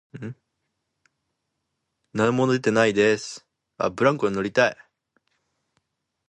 [0.13, 0.19] ブ
[2.15, 2.33] ラン
[4.17, 4.77] コ乗りたい